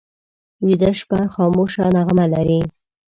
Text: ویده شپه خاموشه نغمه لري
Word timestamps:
ویده 0.65 0.89
شپه 0.99 1.19
خاموشه 1.33 1.85
نغمه 1.95 2.25
لري 2.33 2.61